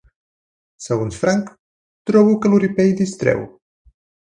[0.85, 1.53] Segons Frank,
[2.13, 3.49] trobo que l'oripell distreu.